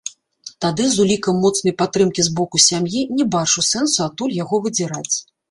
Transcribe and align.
Тады 0.63 0.85
з 0.93 0.97
улікам 1.03 1.35
моцнай 1.43 1.73
падтрымкі 1.81 2.21
з 2.29 2.33
боку 2.41 2.63
сям'і, 2.69 3.05
не 3.19 3.29
бачу 3.37 3.67
сэнсу 3.71 3.99
адтуль 4.09 4.35
яго 4.43 4.55
выдзіраць. 4.67 5.15